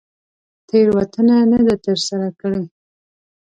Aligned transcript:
تېروتنه 0.67 1.37
نه 1.51 1.59
ده 1.67 1.75
تر 1.85 1.97
سره 2.07 2.27
کړې. 2.39 2.63